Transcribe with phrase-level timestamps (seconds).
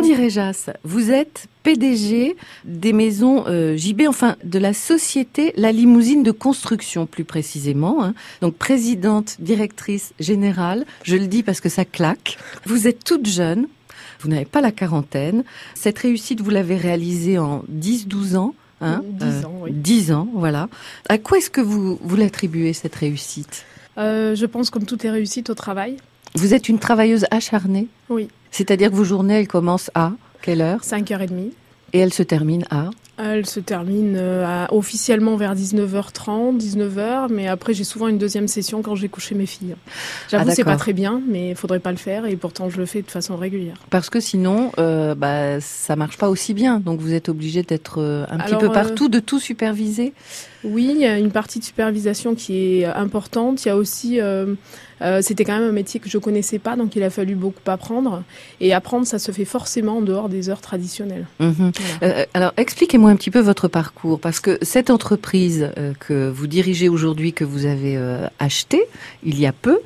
[0.00, 2.34] Sandy Réjas, vous êtes PDG
[2.64, 8.02] des maisons euh, JB, enfin de la société La Limousine de Construction plus précisément.
[8.02, 8.14] Hein.
[8.40, 12.38] Donc présidente, directrice générale, je le dis parce que ça claque.
[12.64, 13.68] Vous êtes toute jeune,
[14.20, 15.44] vous n'avez pas la quarantaine.
[15.74, 18.54] Cette réussite, vous l'avez réalisée en 10-12 ans.
[18.80, 19.72] Hein, 10 euh, ans, oui.
[19.74, 20.70] 10 ans, voilà.
[21.10, 23.66] À quoi est-ce que vous, vous l'attribuez, cette réussite?
[23.98, 25.98] Euh, Je pense, comme tout est réussite, au travail.
[26.34, 28.28] Vous êtes une travailleuse acharnée Oui.
[28.50, 30.12] C'est-à-dire que vos journées, elles commencent à
[30.42, 30.80] quelle heure?
[30.82, 31.50] 5h30.
[31.92, 32.90] Et elles se terminent à?
[33.22, 38.80] Elle se termine euh, officiellement vers 19h30, 19h, mais après j'ai souvent une deuxième session
[38.80, 39.74] quand j'ai couché mes filles.
[40.30, 42.78] J'avoue, ah, c'est pas très bien, mais il faudrait pas le faire et pourtant je
[42.78, 43.74] le fais de façon régulière.
[43.90, 46.80] Parce que sinon, euh, bah, ça marche pas aussi bien.
[46.80, 50.14] Donc vous êtes obligé d'être euh, un petit peu euh, partout, de tout superviser.
[50.64, 53.64] Oui, il y a une partie de supervision qui est importante.
[53.64, 54.54] Il y a aussi euh,
[55.22, 58.22] c'était quand même un métier que je connaissais pas, donc il a fallu beaucoup apprendre.
[58.60, 61.26] Et apprendre, ça se fait forcément en dehors des heures traditionnelles.
[61.38, 61.72] Mhm.
[62.02, 66.46] Euh, alors, expliquez-moi un petit peu votre parcours, parce que cette entreprise euh, que vous
[66.46, 67.98] dirigez aujourd'hui, que vous avez
[68.38, 68.82] achetée
[69.22, 69.78] il y a peu,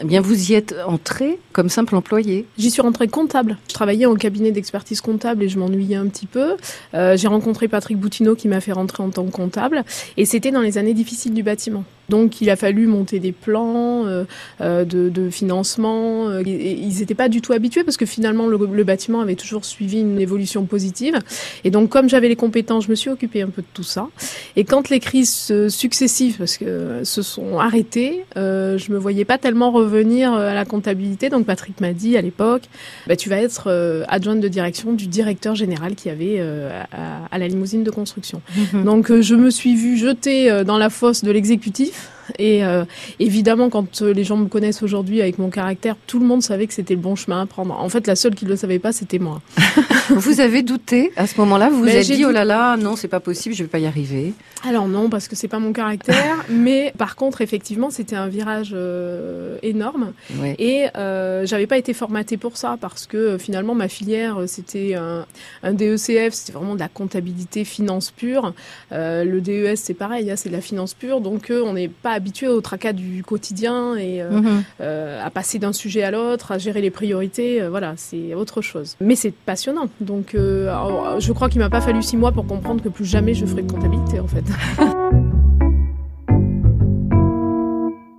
[0.00, 2.46] eh bien, vous y êtes entré comme simple employé.
[2.58, 3.58] J'y suis rentrée comptable.
[3.68, 6.56] Je travaillais en cabinet d'expertise comptable et je m'ennuyais un petit peu.
[6.94, 9.84] Euh, j'ai rencontré Patrick Boutineau qui m'a fait rentrer en tant que comptable.
[10.16, 11.84] Et c'était dans les années difficiles du bâtiment.
[12.08, 14.24] Donc, il a fallu monter des plans euh,
[14.60, 16.28] euh de, de, financement.
[16.28, 19.36] Euh, et, ils n'étaient pas du tout habitués parce que finalement, le, le, bâtiment avait
[19.36, 21.18] toujours suivi une évolution positive.
[21.64, 24.08] Et donc, comme j'avais les compétences, je me suis occupée un peu de tout ça.
[24.56, 29.38] Et quand les crises successives, parce que se sont arrêtées, euh, je me voyais pas
[29.38, 31.28] tellement revenir euh, à la comptabilité.
[31.28, 32.62] Donc Patrick m'a dit à l'époque,
[33.06, 36.82] bah, tu vas être euh, adjointe de direction du directeur général qui avait euh,
[37.30, 38.42] à, la limousine de construction.
[38.84, 41.93] Donc je me suis vue jetée dans la fosse de l'exécutif
[42.38, 42.84] et euh,
[43.18, 46.66] évidemment, quand euh, les gens me connaissent aujourd'hui avec mon caractère, tout le monde savait
[46.66, 47.78] que c'était le bon chemin à prendre.
[47.78, 49.40] En fait, la seule qui ne le savait pas, c'était moi.
[50.10, 53.08] vous avez douté à ce moment-là Vous vous êtes dit, oh là là, non, c'est
[53.08, 54.32] pas possible, je vais pas y arriver
[54.66, 56.44] Alors non, parce que c'est pas mon caractère.
[56.48, 60.12] mais par contre, effectivement, c'était un virage euh, énorme.
[60.58, 65.26] Et euh, j'avais pas été formatée pour ça, parce que finalement, ma filière, c'était un,
[65.62, 68.54] un, DECF, c'était vraiment de la comptabilité, finance pure.
[68.90, 71.20] le DES, c'est pareil, hein, c'est de la finance pure.
[71.20, 74.64] Donc, on n'est pas habitué au tracas du quotidien et euh, mhm.
[74.80, 77.62] euh, à passer d'un sujet à l'autre, à gérer les priorités.
[77.62, 78.96] Euh, voilà, c'est autre chose.
[79.00, 79.88] Mais c'est passionnant.
[80.00, 83.46] Donc, je crois qu'il m'a pas fallu six mois pour comprendre que plus jamais je
[83.46, 84.44] ferai de comptabilité, en fait.